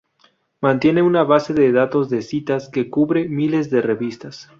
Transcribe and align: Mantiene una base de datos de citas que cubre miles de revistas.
Mantiene 0.61 1.03
una 1.03 1.23
base 1.23 1.53
de 1.53 1.71
datos 1.71 2.09
de 2.09 2.23
citas 2.23 2.69
que 2.69 2.89
cubre 2.89 3.29
miles 3.29 3.69
de 3.69 3.83
revistas. 3.83 4.49